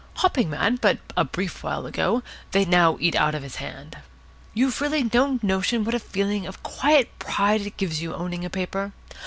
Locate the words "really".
4.81-5.03